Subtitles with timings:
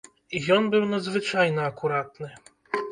[0.55, 2.29] Ён быў надзвычайна акуратны.